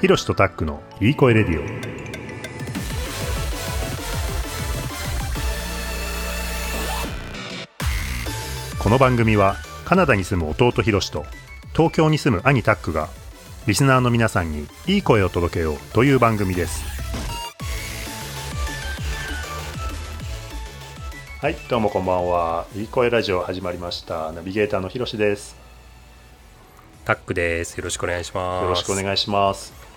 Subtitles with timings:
[0.00, 1.62] ひろしとタックのいい声レディオ。
[8.82, 11.26] この番組はカナダに住む弟ひろしと
[11.72, 13.10] 東京に住む兄タックが
[13.66, 16.82] リスナーの皆さんにいい声を届けようという番組です。
[21.42, 22.66] はいどうもこんばんは。
[22.74, 24.32] いい声ラジオ始まりました。
[24.32, 25.56] ナビゲーターのひろしです。
[27.04, 27.76] タックです。
[27.76, 28.62] よろしくお願いします。
[28.62, 29.89] よろしくお願いします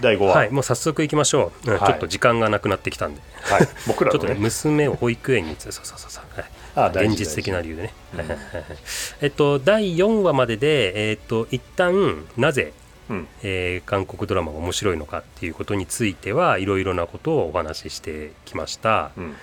[0.00, 0.34] 第5話。
[0.34, 1.86] はい、もう早速行きましょう、うんはい。
[1.86, 7.14] ちょっと時間がなくなってきたんで、はい、僕ら ちょっとね、娘を保育園に、そうそうそうそう、はいあ大事。
[7.14, 7.94] 現実的な理由でね。
[8.16, 8.34] 大事
[9.22, 12.72] えっと、第4話までで、えっと、一旦なぜ、
[13.10, 13.28] うん。
[13.42, 19.10] えー韓国ドラマが面白いのかっていうことについてはいろいろなことをお話ししてきました。
[19.16, 19.36] うん。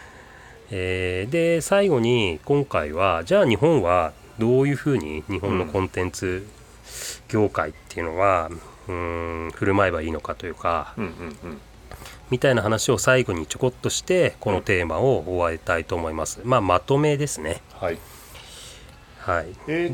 [0.71, 6.45] えーで最後に今回はじゃあ日本はどういうふうに日本のコンテンツ
[7.29, 11.61] 業界っていうのは、うーん振る舞えばいいのかというかうんうんうん
[12.31, 16.41] みたいな話を最後にちょこっとしてこのテーマを終わりたいと思います。
[16.43, 17.61] まあまとめですね。
[17.73, 17.99] はい
[19.19, 19.47] はい。
[19.67, 19.93] えーと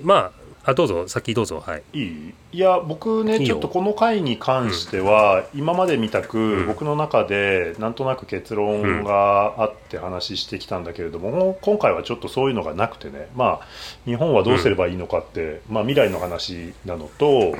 [0.00, 1.82] でまああどうぞ先どうぞはい。
[1.92, 2.34] いい？
[2.52, 6.66] いや僕ねちょっとこの回に関しては、今まで見たく、ん。
[6.66, 13.28] 僕の中でなんとなく結論があって話してきたんだけれども、今回はちょっとそういうのがなくてね。
[13.34, 13.66] まあ
[14.04, 17.54] 日本はどうすればいいのかって、まあ、未来の話なのと,、うん。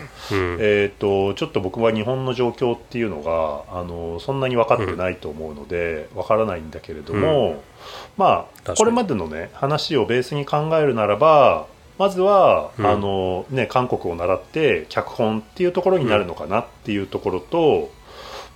[0.61, 7.63] えー、とちょっと僕は日本の状況っていうのがあのそんなに分かってないと思うので、分からないんだけれども、
[8.17, 11.67] まあこれまでのね話をベースに考えるならば
[12.03, 12.87] まずは、うん。
[12.87, 17.93] あのね、韓国を習って脚本っていうところになるのかなっていうところと、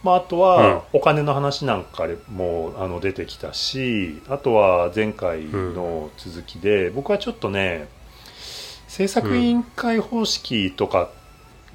[0.02, 7.86] まあ、あとはお金の話なんかもあの出てきたしあとは前回の続きで、僕はちょっとね
[8.88, 11.10] 制作委員会方式とか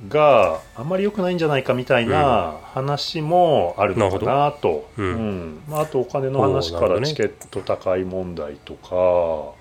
[0.10, 4.88] があんまり良くないんじゃないかみたいな話もあるのかなと、なるほど。
[4.98, 5.62] うん。
[5.70, 9.61] まあ、あとお金の話からチケット高い問題とか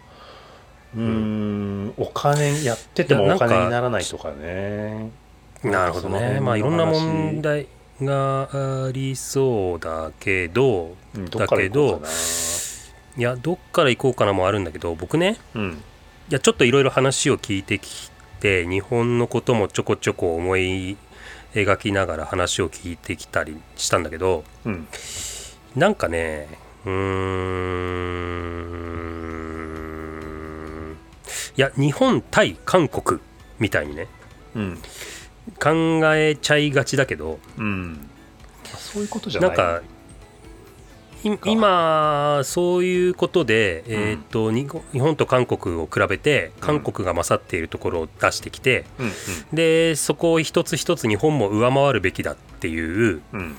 [0.96, 1.94] うーん。
[1.96, 5.10] お金やっててもお金にならないとかね。
[5.62, 6.40] なるほどね。
[6.40, 7.66] まあいろんな問題
[8.02, 8.48] が
[8.86, 11.38] ありそうだけど、うんど
[13.16, 15.70] いやどっから行こうかなもあるんだけど僕ねなうん。
[15.72, 20.96] いやちょっといろいろ話を聞いてきて日本のこともちょこちょこ思い
[21.52, 24.86] 描きながら話を聞いてきたりしたんだけどうん。
[25.76, 26.48] なんかね
[26.84, 28.90] うーん
[31.56, 33.20] いや日本対韓国
[33.58, 34.08] みたいにね
[34.54, 34.78] うん。
[35.62, 35.70] 考
[36.14, 38.08] えちゃいがちだけどうん。
[38.76, 39.82] そういうことじゃなないんか
[41.22, 49.12] い今そういうことで、えーっとに日本と韓国を比べて韓国が勝っているところを出してきて、うんうん。
[49.52, 53.56] でそこを一つ一つ日本も上回るべきだっていう、うん。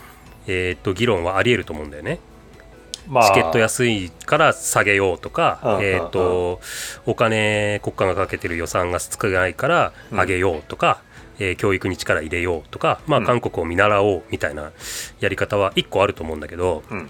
[0.47, 2.19] えーっと議論はありえると思うんだよね。
[3.07, 3.27] まあ。
[3.27, 6.59] チケット安いから下げようとか、うんえーっと
[7.05, 11.01] お金国家がかけてる予算が少ないから上げようとか、
[11.39, 13.25] えー教育に力入れようとか、まあ、うん。
[13.25, 14.71] 韓国を見習おうみたいな
[15.19, 17.09] やり方は一個あると思うんだけど、うん。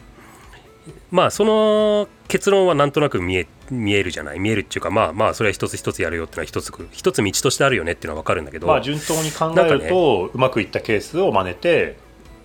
[1.11, 4.39] まあその結論はなんとなく見え見えるじゃない？
[4.39, 11.97] 見えるっていうかまあまあそれは一つ一つやるよっていうのは一つ一つ道としてあるよねっていうのは分かるんだけど、まあ順当に考えると、うまくいったケースを真似て、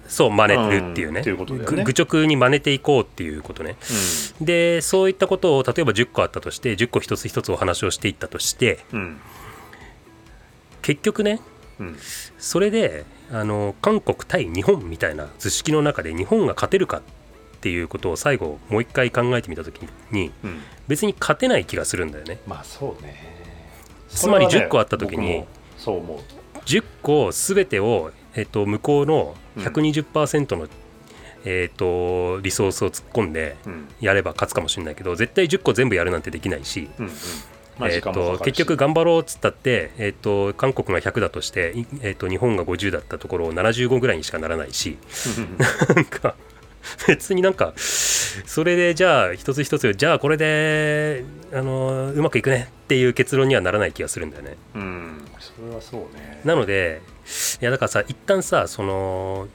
[0.09, 1.37] そう真似るっていうね,う
[1.85, 3.77] 愚直に真似ていこうっていうことね。
[4.41, 9.01] でそういったことを例えば10個あったとして10個一つ一つお話をしていったとしてうん。
[9.01, 9.21] うん
[10.83, 11.41] 結局ね
[11.81, 11.97] うん。
[12.39, 17.03] それであの韓国対日本みたいな図式の中で日本が勝てるかっ
[17.61, 19.81] ていうことを最後もう一回考えてみた時
[20.13, 20.61] にうん。
[20.87, 22.39] 別に勝てない気がするんだよね。
[22.47, 23.17] まあそうね。
[24.09, 25.43] つまりそれはね10個あった時に
[25.77, 26.19] そう思う。
[26.67, 30.69] 10個全てを、えっと、向こうの120%の、
[31.45, 33.89] えっと、リソースを突っ込んでうん。
[34.01, 37.13] やれば勝つかもしれないけど絶対10個全部やるなんてできないし、うんうん。
[37.79, 44.97] まあえっと、結局頑張ろうっつったって、えっと、韓国が100だとして、いえっと、日本が50だったところを75ぐらいにしかならないし
[45.95, 46.35] なんか
[47.07, 54.57] 別になんかそれでじゃあ一つ一つじゃあこれであのうまくいくねっていう結論にはならない気がするんだよね。
[54.75, 56.41] うんそれはそうね。
[56.45, 57.01] なので
[57.61, 59.49] いやだからさ一旦さその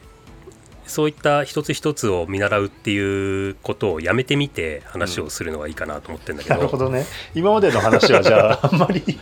[0.92, 7.06] そういった一つ一つを見習うっていうことをやめてみて話をするのがいいかなと思ってるんだけど,、なるほどね。
[7.34, 9.02] 今までの話はじゃああんまり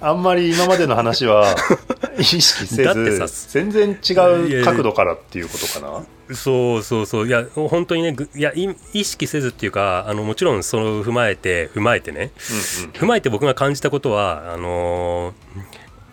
[0.00, 1.54] あんまり今までの話は
[2.18, 4.12] 意識せず全然違
[4.60, 5.80] う角度からっていうことか
[6.28, 6.34] な？
[6.34, 7.26] そうそうそう。
[7.26, 12.30] いや本当にねぐいやい意識せずっていうかあのもちろんその踏まえて踏まえてね。
[12.84, 15.60] うん踏まえて僕が感じたことはあのー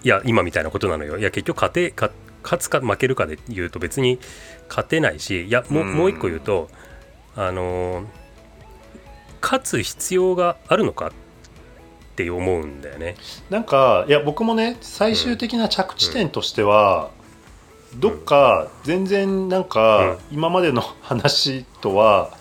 [0.05, 1.17] いや今みたいなことなのよ。
[1.17, 2.11] いや結局勝てか
[2.43, 4.19] 勝つか負けるかで言うと別に
[4.69, 6.69] 勝てないしいやも,、うもう一個言うと
[7.35, 8.05] あのー
[9.41, 11.15] 勝つ必要があるのかって
[12.29, 13.15] 思うんだよね。
[13.49, 17.11] なんかいや僕もね最終的な着地点としては、
[17.95, 22.31] どっか全然なんか今までの話とは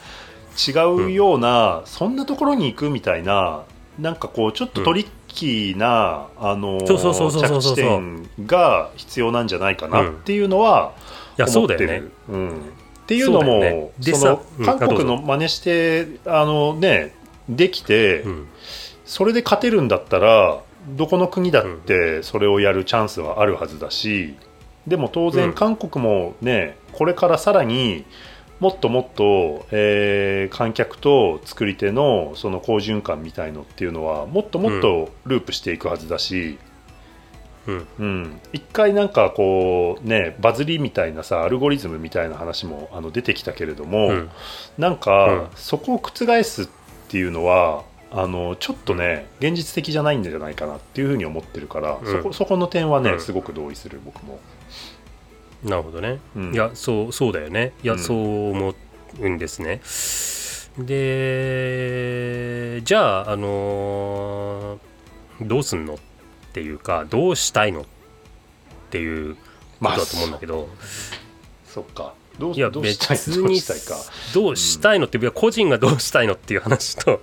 [0.56, 0.72] 違
[1.06, 3.64] うような、そんなところに行くみたいな
[3.98, 7.74] なんかこうちょっとトリッキーな、あのそうそうそうそうそうそう。
[7.74, 10.92] 着地点が必要なんじゃないかなっていうのは
[11.38, 12.08] いやそうだよ思ってるね。
[12.28, 12.50] うん。
[12.50, 12.52] っ
[13.06, 13.92] ていうのそうだよもね。
[14.00, 17.14] でそのさうん韓国の真似してあのね
[17.48, 18.48] できて、うん
[19.06, 24.34] それで勝てるんだったらどこの国だってそれをやるチャンスはあるはずだし
[24.86, 25.30] でも当うん。
[25.30, 28.04] 然韓国もねこれからさらに
[28.60, 36.58] もっともっと、えー観客と作り手のその好循環みたいのっていうのはもっともっとループしていくはずだし、
[37.66, 37.86] うん。
[37.98, 44.30] うん、一回なんかこうねバズりみたいなさアルゴリズムみたいな話もあの出てきたけれども、うん。
[44.78, 45.46] なんか、うん。
[45.56, 46.68] そこを覆すっ
[47.08, 52.12] ていうのはあのちょっとね現実的じゃないんじゃないかなっていうふうに思ってるから、うん。
[52.12, 53.20] そこそこの点はね、うん。
[53.20, 54.38] すごく同意する僕も。
[55.64, 56.54] なるほどね、うん。
[56.54, 57.72] いやそうそうだよね。
[57.82, 57.98] いや、うん。
[57.98, 58.74] そう思
[59.20, 59.80] うんですね。
[60.78, 65.98] でじゃああのーどうすんのっ
[66.52, 67.84] ていうかどうしたいのっ
[68.90, 69.40] ていうこ
[69.80, 70.68] とだと思うんだけど、
[71.66, 72.14] そっか。
[72.38, 73.96] どういや別にどうしたいか。
[74.34, 77.20] どうしたいのっていうか個人がどうしたいのっていう話と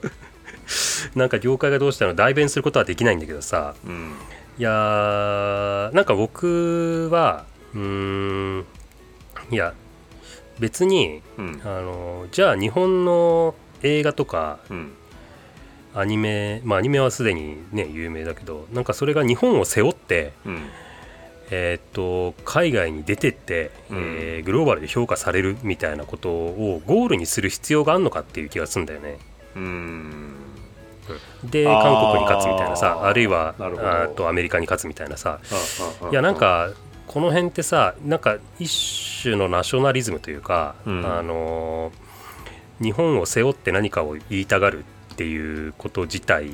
[1.15, 3.75] なんか業界がどうしたいの代弁することはできないんだけどさ。
[3.85, 4.11] うん。
[4.57, 7.79] いやーなんか僕はうー
[8.59, 8.65] ん
[9.51, 9.73] いや
[10.59, 11.61] 別にうん。
[11.63, 14.91] あのじゃあ日本の映画とかうん。
[15.95, 20.59] アニメまあアニメはすでにね有名だけどなんかそれが日本を背負ってうん。
[21.51, 23.97] えーっと海外に出てって、うん。
[24.19, 29.17] えーグローバルで評価されるみたいなことをゴールにする必要があるのかっていう気がするんだよね。
[29.55, 30.33] うん
[31.43, 35.39] で韓国に勝つみたいなさあるいはあーとアメリカに勝つみたいなさ。
[36.11, 36.71] いやなんか
[37.07, 41.05] この辺ってさなんか一種のナショナリズムというか、うん。
[41.05, 41.91] あの
[42.81, 44.83] 日本を背負って何かを言いたがる
[45.13, 46.49] っていうこと自体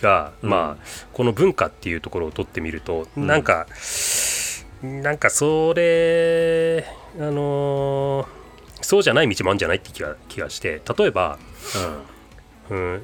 [0.00, 0.50] が、うん。
[0.50, 3.26] まあこの文化っていうところを取ってみると、うん。
[3.26, 3.66] なんか
[4.82, 6.84] なんかそれ
[7.18, 8.28] あの
[8.80, 11.38] そうじゃない道もあるんじゃないって気が気がして例えば
[11.76, 12.02] うん、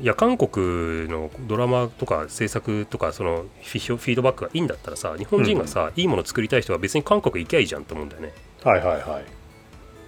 [0.00, 8.32] いや韓国のドラマとか制作とかそのフィフィードバックがいいんだったらさ日本人がさ、いいもの作りたい人は別に韓国行きゃいいじゃんと思うんだよね。
[8.62, 9.24] はいはいはい。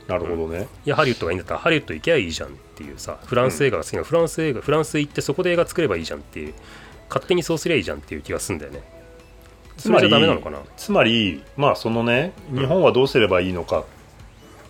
[0.07, 6.55] なるほどね、いやハリウッドがいいんだったらハリウッド行きゃいいじゃんっていうさフランス映画が好きなフランス映画フランス行ってそこで映画作ればいいじゃんっていう
[7.09, 8.83] 勝手にそうすりゃいいじゃんっていう気がするんだよね。
[9.77, 10.61] つまりダメなのかな？
[10.77, 13.85] つまりまあそのね日本はどうすればいいのかっ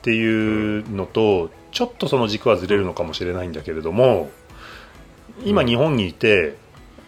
[0.00, 4.30] ていうのと、ちょっとその軸はずれるのかもしれないんだけれども
[5.44, 6.56] 今うん日本にいて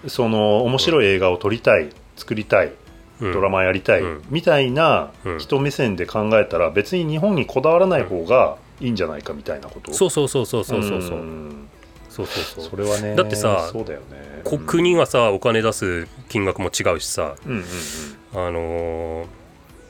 [0.07, 2.73] その面白い映画を撮りたい作りたい
[3.21, 3.33] うん。
[3.33, 4.23] ドラマやりたい、うん。
[4.31, 5.39] みたいなうん。
[5.39, 9.93] 人目線で考えたら別に日本にこだわらない方がいいんじゃないかみたいなこと？
[9.93, 11.19] そうそうそうそうそうそうそう。
[11.19, 11.69] うん。
[12.09, 12.71] そうそうそう。
[12.71, 14.43] それはねだってさそうだよね。
[14.45, 17.35] こ国がさお金出す金額も違うしさ。
[17.45, 18.47] うんうんうん。
[18.47, 19.27] あのー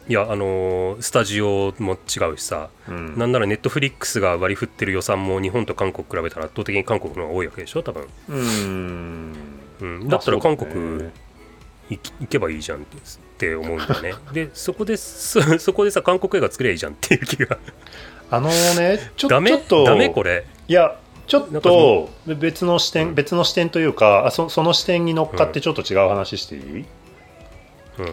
[0.08, 2.70] いやあのースタジオも違うしさ。
[2.88, 2.96] うん。
[2.96, 9.34] うんなんならネットフリックスが割り振ってる予算も日本と韓国比べたら圧倒的に韓国の方が多いわけでしょ多分、うん。
[9.80, 11.12] うん、だったら韓国ね
[11.90, 12.80] 行けばいいじゃんっ
[13.38, 14.14] て思うんだよね。
[14.32, 17.58] でそこでそ そこでさ韓国映画作りゃいいじゃんっていう気が。
[18.30, 20.44] あのねちょちょっとダメこれ？
[20.68, 20.96] いや
[21.26, 23.14] ちょっと別の視点、うん。
[23.14, 26.86] 別の視点というかあそその視点に乗っかってちょっと違う話していい、うん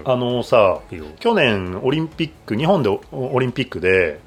[0.03, 1.05] あのさいいよ。
[1.19, 4.19] 去年オリンピック日本でオオリンピックで、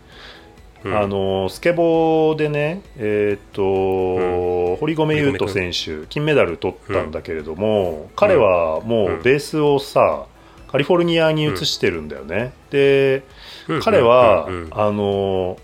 [0.84, 0.96] うん。
[0.96, 10.26] あのスケボーでねえーっと、堀米雄斗選手金メダル取ったんだけれども、彼はもうベースをさ
[10.70, 13.24] カリフォルニアに移してるんだよね、で
[13.68, 13.80] うん。
[13.80, 14.62] 彼は、うん。
[14.62, 14.68] うん。
[14.72, 15.58] あの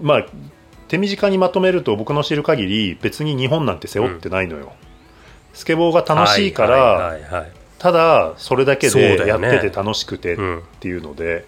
[0.00, 0.26] まあ
[0.88, 4.72] 手短にまとめると僕の知る限り別に日本なんて背負ってないのよ、
[5.52, 7.52] スケボーが楽しいから、はいはいはい
[7.86, 11.46] ただそれだけでやってて楽しくてっうんていうので、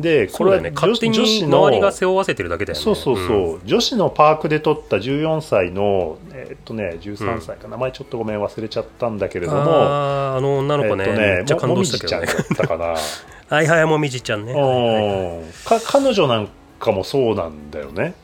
[0.00, 2.84] でこれは女勝手に周りが背負わせてるだけだよね。
[2.84, 9.58] そうそうそう、女子のパークで撮った14歳のえーっとね13歳か、名前ちょっとごめん忘れちゃったんだけれども。
[9.60, 12.26] あーあの女の子ね,、えーっとめっちゃ感動ももみしたけどね。
[12.26, 12.84] じちゃんだったかな。
[13.56, 14.54] はいはいもみじちゃんね。
[14.54, 15.52] うん。
[15.64, 16.48] か彼女なん
[16.80, 18.14] かもそうなんだよね。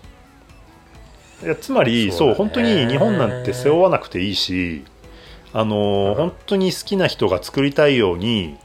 [1.44, 4.84] いやつまりそう,、そう本当に日本なんて背負わなくていいし
[5.52, 8.56] あの、うん本当に好きな人が作りたいように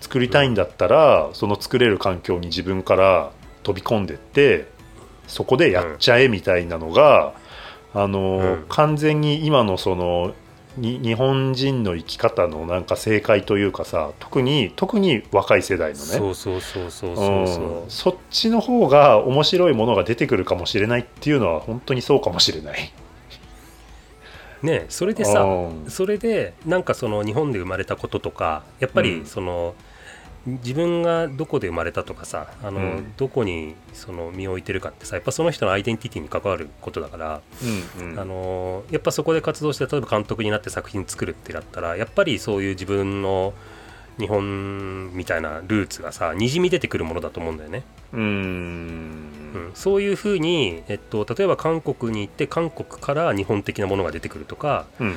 [0.00, 3.30] 作りたいんだったら、その作れる環境に自分から
[3.62, 4.66] 飛び込んでって
[5.26, 7.34] そこでやっちゃえみたいなのが、
[7.94, 8.66] あの、うん。
[8.68, 10.34] 完全に今のその
[10.76, 16.04] に日本人の生き方のなんか正解というかさ特に特に若い世代のね。
[16.04, 17.82] そうそうそうそうそうそう。
[17.82, 17.90] うん。
[17.90, 22.92] そっちの方が面白いものが出てくるかもしれないっていうのは本当にそうかもしれない。
[24.62, 25.90] ねそれでさうん。
[25.90, 29.06] それでなんかその日本で生まれたこととかやっぱうん。
[29.06, 29.74] りその、
[30.46, 33.12] 自分がどこで生まれたとかさあの、うん。
[33.16, 37.40] どこにその身を置いてるかってさやっぱその人のアイデンティティに関わることだから、
[37.98, 38.18] うんうん。
[38.18, 43.52] あのやっぱそこで活動して例えば監督になって作品作るってなったらやっぱりそういう自分の
[44.18, 47.82] 日本みたいなルーツがさにじみ出てくるものだと思うんだよね。
[48.12, 48.22] うーん。
[49.54, 55.16] うん、そういうふうに、えっと、例えば韓国に行って韓国から日本的なものが出てくるとか、うん。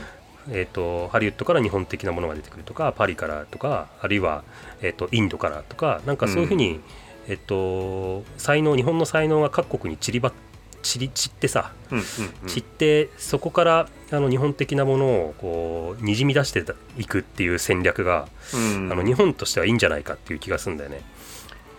[0.49, 4.43] えっと、ハリウッドから日本的なものが出てくるとかパリからとかあるいは、
[4.81, 6.81] えっと、インドからとかなんかそういうふうに、うん。
[7.27, 10.33] えっと、才能日本の才能が各国に散りば
[10.81, 12.03] 散り散ってさうんうん
[12.43, 12.49] うん。
[12.49, 16.63] 散ってそこからあの日本的なものをこうにじみ出して
[16.97, 18.91] いくっていう戦略が、うん。
[18.91, 21.01] あの日本としてはいいんじゃないかっていう気がするんだよね。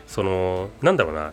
[0.06, 1.32] そのなんだろうな、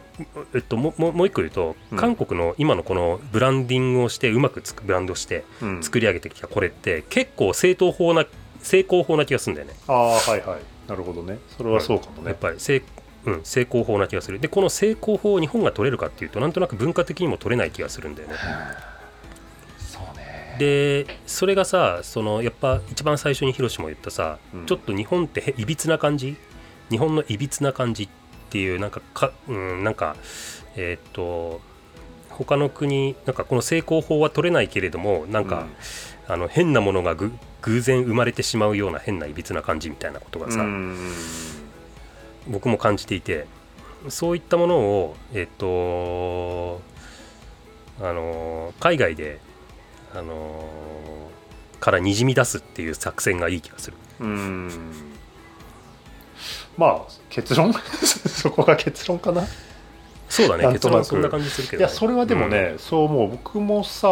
[0.54, 1.98] えっと、もももう一個言うと、うん。
[1.98, 5.84] 韓国の今のこのブランディングをしてうまくつくブランドをしてうん。
[5.84, 8.26] 作り上げてきたこれって結構正当法な
[8.62, 9.76] 成功法な気がするんだよね。
[9.88, 10.60] ああはいはい。
[10.90, 11.40] なるほどね。
[11.56, 12.30] それはそうかもね。
[12.30, 12.82] やっ、ぱり成,、
[13.38, 14.40] うん、成功法な気がする。
[14.40, 18.36] でこの成功法を日本が取れるかっていうとなんとなく文化的にも取れない気がするんだよね。
[19.78, 20.56] そうね。
[20.60, 24.66] でそれがさそのやっぱ一番最初にヒロシも言ったさ、うん。
[24.66, 26.36] ちょっと日本ってへいびつな感じ？
[26.90, 28.10] 日本のいびつな感じっ
[28.50, 30.16] ていうなんかか、うん、なんか
[30.76, 31.62] えーっと
[32.30, 35.68] 他の国なんかこの成功法は取れないけれどもなんか、
[36.26, 37.34] あの変なものがぐ
[37.64, 40.96] 偶然生まれてしまうような変ないびつな感じみたいなことがさ、うんうん
[42.48, 43.46] 僕も感じていて
[44.08, 46.82] そういったものをえっと
[48.02, 49.40] あの海外で
[50.14, 50.64] あの
[51.80, 53.98] からにじみ出すっていう作戦がいい気がする。
[54.22, 54.70] うん。
[56.78, 57.74] まあ結論？
[58.28, 59.44] そこが結論かな？
[60.30, 63.32] そうだね結論はそんな感じするけど、いやそれはでもね、そう思う。
[63.32, 64.08] 僕もさ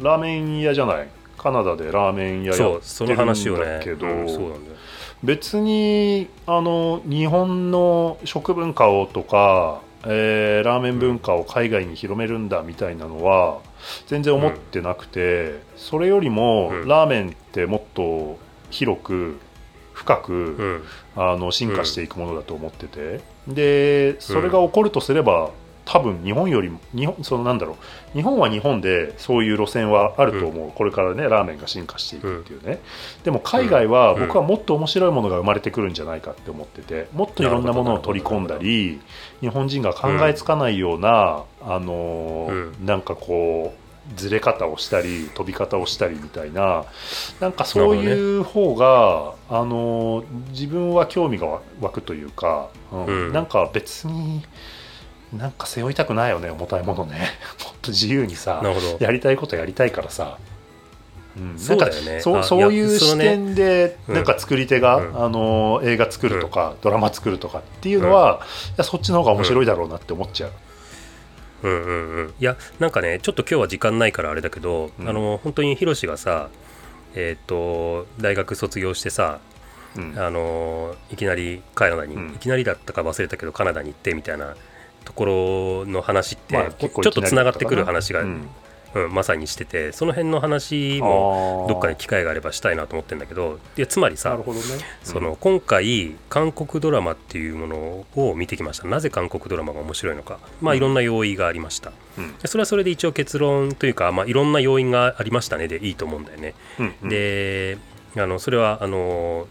[0.00, 1.08] ラーメン屋じゃない？
[1.36, 4.76] カナダでラーメンうん屋やそうその話をってるんねだけど、うんそうなんだよ
[5.22, 13.60] 別にあの日本の食文化をとか、えーラーメン文化を海外に広めるんだみたいなのは
[14.06, 16.88] 全然思ってなくて、それよりも、うん。
[16.88, 18.38] ラーメンってもっと
[18.70, 19.38] 広く
[19.92, 20.84] 深く、うん。
[21.16, 25.50] あの進化していくものだと思ってて、でそれが起こるとすれば
[25.92, 27.76] 多分日本よりも日本そのなんだろ
[28.14, 32.78] う日本は日本でそういう路線はあると思う、これからねラーメンが進化していくっていうね、
[33.24, 34.20] でも海外はうん。
[34.20, 39.00] 僕はもっと面白いものが生まれてくるんじゃないかって思っててもっといろんなものを取り込んだり
[39.40, 43.80] 日本人が考えつかないような、あのーうなんかこう
[44.16, 46.84] ずれ方をしたり飛び方をしたりみたいな
[47.40, 53.06] なんかそういう方が、あの自分は興味がわ湧くというか、うん。
[53.06, 53.32] うん。
[53.32, 54.42] なんか別に
[55.32, 57.30] なんか背負いたくないよね重たいものね。
[57.64, 58.62] もっと自由にさ
[58.98, 60.38] やりたいことやりたいからさ、
[61.36, 62.20] うん、そうだよね。
[62.20, 64.14] そうあそういう視点でうん。
[64.14, 65.24] なんか作り手が、うん。
[65.24, 70.50] あの映画作るとか、ドラマ作るとかっていうのは、いやそっちの方が面白いだろうなって思っちゃう。
[71.62, 71.82] うん。
[71.82, 72.14] うん。
[72.16, 72.34] うん。
[72.38, 75.08] いやなんかねちょっと今日は時間ないからあれだけど、うん。
[75.08, 76.48] あの本当にヒロシがさ
[77.14, 79.38] えっ、と大学卒業してさ
[79.96, 80.14] うん。
[80.18, 82.34] あのいきなりカナダに、うん。
[82.34, 84.56] いきなりだったか忘れたけどカナダに行ってみたいな
[85.04, 88.48] ところの話って、まあちょっとつながってくる話が、ううんん
[89.12, 94.64] まさにしててその辺の話もどっかで機会があればしたいなと思ってるんだけどいやつまりなさるほどね。
[95.04, 98.88] その今回韓国ドラマっていうものを見てきました。
[98.88, 100.40] なぜ韓国ドラマが面白いのか。
[100.60, 100.78] まあうん。
[100.78, 102.36] いろんな要因がありました、うん。
[102.38, 105.68] でそれはそれで一応結論というか、まあ、いろんな要因がありましたね。
[105.68, 107.08] でいいと思うんだよね、うんうん。
[107.08, 107.78] で
[108.16, 109.46] あのそれはあの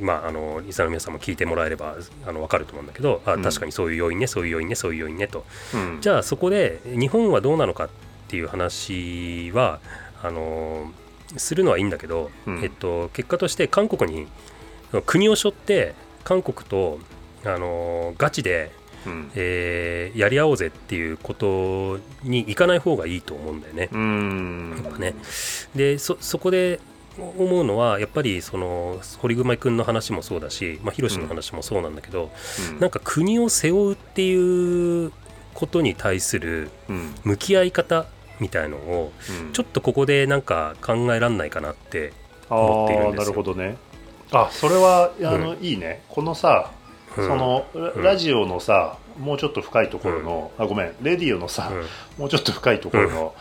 [0.00, 1.96] まああのリサの皆さんも聞いてもらえれば
[2.26, 3.42] あの分かると思うんだけどあうん。
[3.42, 5.44] 確かにそういう要因ねそういう要因ねそういう要因ねと。
[5.74, 5.98] うん。
[6.00, 7.88] じゃあそこで日本はどうなのかっ
[8.28, 9.80] ていう話は
[10.22, 10.90] あの
[11.36, 12.62] するのはいいんだけど、うん。
[12.62, 14.26] えっと、結果として韓国に
[15.06, 16.98] 国を背負って韓国と
[17.44, 18.70] あのガチで、
[19.06, 19.30] うん。
[19.34, 23.88] えーやり合おうぜっていうことにいかない方がいいと思うんだよね。
[23.90, 24.82] うん。
[24.84, 25.14] やっぱね。
[25.74, 26.80] でそそこで
[27.18, 32.30] 思うのはやっぱりその堀熊君の話もそうだし、まあ、ヒロシの話もそうなんだけど、
[32.72, 32.80] うん。
[32.80, 35.12] なんか国を背負うっていう
[35.54, 37.14] ことに対するうん。
[37.24, 38.06] 向き合い方
[38.40, 39.12] みたいのを
[39.44, 39.52] うん。
[39.52, 42.12] ちょっとここでなんか考えらんないかなって
[42.48, 43.24] 思っているんですよ。
[43.24, 43.76] なるほどね。
[44.32, 46.02] あそれはあの、いいね。
[46.08, 46.70] このさ、
[47.16, 47.28] うん。
[47.28, 48.02] そのラうん。
[48.02, 50.94] ラジオのさもうちょっと深いところの、あごめん。
[51.02, 51.70] レディオのさ、
[52.18, 53.34] もうちょっと深いところの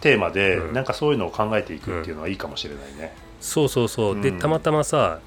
[0.00, 0.74] テーマで、うん。
[0.74, 3.14] なんかそういうのを考えていくっていうのはいいかもしれないね。
[3.40, 4.38] そうそうそう、でうん。
[4.38, 5.20] たまたまさ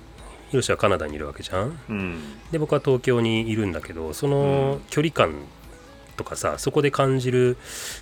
[0.49, 1.79] ヒロシはカナダにいるわけじゃん。
[1.89, 2.19] うん。
[2.51, 5.33] で僕は東京にいるんだけどその距離感
[6.17, 7.57] とかさそこで感じる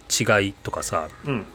[0.09, 1.09] 違いとかさ。
[1.25, 1.45] うん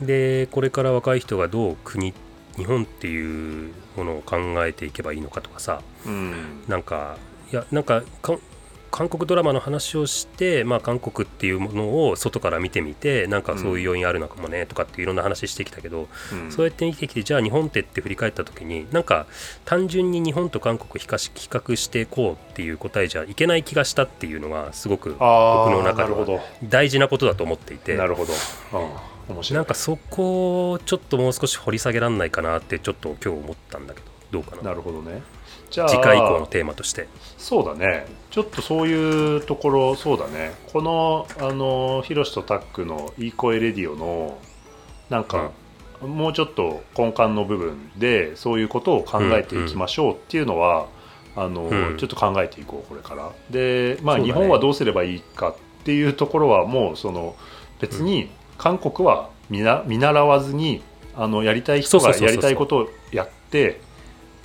[0.00, 0.06] うん。
[0.06, 2.14] でこれから若い人がどう国
[2.56, 5.82] 日本っていうものを考えていけばいいのかとかさ。
[6.06, 6.64] うん。
[6.68, 7.18] なんか
[7.52, 8.38] いやなんかか
[8.96, 16.50] 韓国ドラマの話をして、まあ、韓国っていうものを外から見てみてなんかそういう要因あるのかもねとかっていろんな話してきたけど、うん。
[16.50, 19.26] そうやって見てきてじゃあ日本ってって振り返った時になんか
[19.66, 27.98] 単純に日本と韓国比較し比較していこうっていう答えじゃいけない気がしたっていうのがすごく僕の中では大事なことだと思っていて。
[27.98, 28.32] なるほど、
[29.28, 29.58] うん、面白い。
[29.58, 34.62] なんかそこをちょっともう少し掘り下げられないかなってちょっと今日思ったんだけどどうかな。
[34.62, 35.22] なるほどね。
[35.70, 37.08] じゃあ次回以降のテーマとして。
[37.38, 38.06] そうだね。
[38.30, 40.54] ちょっとそういうところそうだね。
[40.72, 44.38] このあのヒロシとタックの「いい声レディオの」
[45.10, 45.50] なんか、
[46.00, 50.86] もうちょっと根幹の部分でそういうことを考えていきましょうっていうのは、
[51.36, 51.96] あのうん。
[51.98, 53.30] ちょっと考えていこうこれから。
[53.50, 54.24] で、まあ、ね。
[54.24, 55.54] 日本はどうすればいいかっ
[55.84, 57.36] ていうところはもうその
[57.80, 58.28] 別に
[58.58, 60.82] 韓国は見な見習わずに
[61.14, 63.80] あのやりたい人がやりたいことをやって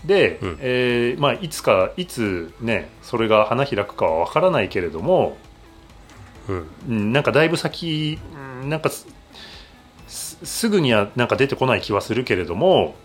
[0.06, 0.58] で、うん。
[0.60, 5.38] えーまあ、いつかいつねそれが花開くかは分からないけれども、
[6.50, 6.68] うん。
[6.90, 8.20] うん、なんかだいぶ先
[8.62, 8.90] うんなんか
[10.08, 12.96] すぐにはなんか出てこない気はするけれども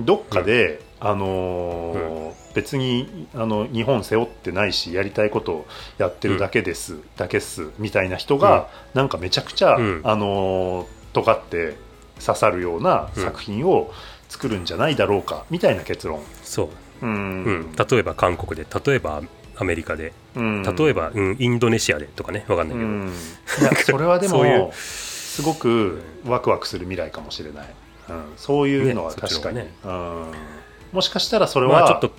[0.00, 5.66] どっかで、あのー別にあの日本背負ってないしやりたいことを
[5.98, 10.00] やってるだけです、だけっすみたいな人が、なんかめちゃくちゃ、うん。
[10.02, 11.76] あのー尖って
[12.24, 13.92] 刺さるような作品を
[14.28, 16.20] 作るんじゃないだろうかみたいな結論。
[16.42, 16.70] そ
[17.02, 17.44] う、うん。
[17.44, 19.22] うん、例えば韓国で例えば
[19.56, 20.12] アメリカで。
[20.36, 20.62] うん。
[20.62, 23.08] 例えば、うん、インドネシアでとかねわかんないけど、うん、
[23.60, 27.66] いやそれはでもすごくワクワクする未来かもしれない、
[28.08, 29.74] うん、そういうのは確かに、の方がね。
[29.84, 30.32] うん、
[30.92, 32.12] もしかしたらそれはまあちょっと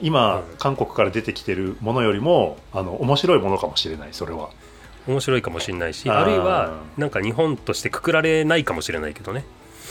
[0.00, 0.42] 今、うん。
[0.58, 4.50] 韓国から出てきてるものよりもあの面白いものかもしれないそれは。
[5.06, 9.44] 面白いかもしれないしあるいはなんか日本としてくくられないかもしれないけどね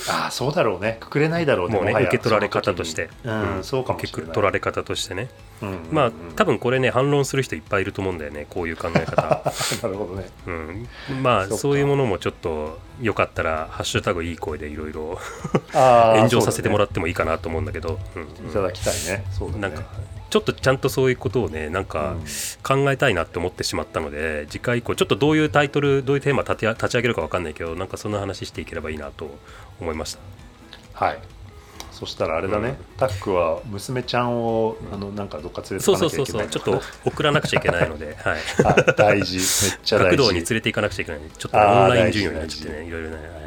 [0.07, 0.97] ああそうだろうね。
[0.99, 3.09] くくれないだろうねもうね受け取られ方として。
[3.23, 3.63] うん。
[3.63, 4.33] そうかもし受けれない。
[4.33, 5.29] 取られ方としてね。
[5.61, 5.87] うんうんうん。
[5.91, 9.21] まあ多分これね反論する人いっぱいいると思うんだよねこういう考え方、
[9.83, 10.29] なるほどね。
[10.47, 10.87] うん、
[11.21, 15.19] まあそういうものもちょっとよかったら「ハッシュタグいい声」でいろいろ
[15.73, 17.99] 炎上させてもらそってもいいかなと思うんだけど。
[18.15, 18.23] うん。
[18.23, 19.25] うだねいただきたいね。
[19.31, 19.61] そうだね。
[19.61, 19.83] なんか
[20.29, 22.19] ちょっとちゃんとそういうことをねなんかうん。
[22.63, 29.37] 考えたいなって思ってしまったので次回以降ちょっとどういうタイトルどういうテーマ立て立ち上げるか分かんないけどなんかそんな話していければいいなと
[29.79, 30.19] 思いました。
[31.05, 31.38] はい
[31.99, 32.75] そしたらあれだね、うん。
[32.97, 39.37] タックは娘ちゃんをあのなんかどっか連れてそうかそうそうなきゃいけないそうちょっと送らなくちゃいけないので、 はい、あ大事。
[39.37, 39.43] め
[39.75, 40.17] っちゃ大事。
[40.17, 41.19] 学童に連れて行かなくちゃいけない。
[41.21, 43.39] のでちょっとオンライン授業になっちゃって大ねいろいろね、はいはい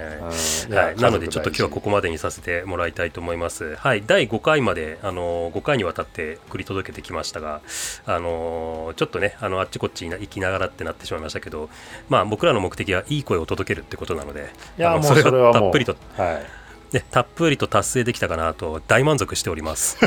[0.69, 3.75] うんはい、なのでちょっと今日はこここまでにさせてもらいたいと思います。
[3.77, 7.61] はい、第5回まで、あの5回にわたって送り届けてきましたが、
[8.07, 11.69] あのちょっとねあのあっちこっちに行きながらってなってしまいましたけど、
[12.09, 15.43] まあ、僕らの目的はいい声を届けるってことなのでいやもうそれはもう。
[15.49, 16.62] をたっぷりと、はい
[16.93, 19.99] ね、たっぷりと達成できたかなと大満足しております。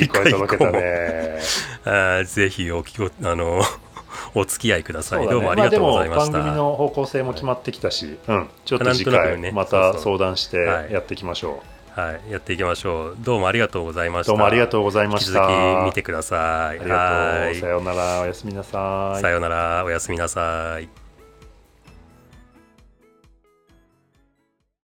[0.00, 1.38] いい声届けたね
[1.84, 3.62] あーぜひおきおあの
[4.34, 5.20] お付き合いください。
[5.20, 6.24] ねどうもありがとうございました。
[6.24, 11.62] あでも番組の方向性も決まってきたし、うん、ちょっと次回また相談してはいやっていきましょ
[11.94, 13.16] はい、やっていきましょう。
[13.20, 14.32] どうもありがとうございまう、した。
[14.32, 16.38] どうもありがとうございま引きした続き見てください。
[16.40, 21.03] ありがとはいうさようならおやすみなさいさようなら、おやすみなさい。